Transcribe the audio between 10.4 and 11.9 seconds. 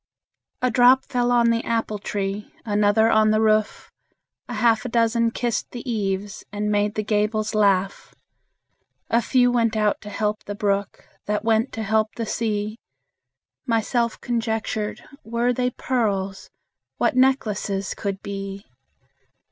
the brook, That went to